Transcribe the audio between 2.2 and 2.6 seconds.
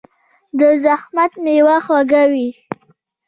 وي.